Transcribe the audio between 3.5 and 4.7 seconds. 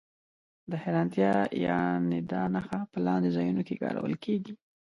کې کارول کیږي.